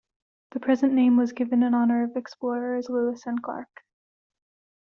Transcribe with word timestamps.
The 0.53 0.59
present 0.59 0.93
name 0.93 1.15
was 1.15 1.31
given 1.31 1.61
in 1.61 1.75
honor 1.75 2.03
of 2.03 2.15
explorers 2.15 2.89
Lewis 2.89 3.27
and 3.27 3.39
Clark. 3.43 3.83